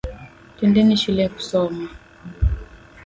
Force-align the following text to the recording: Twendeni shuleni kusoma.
Twendeni 0.55 0.95
shuleni 1.01 1.33
kusoma. 1.35 1.85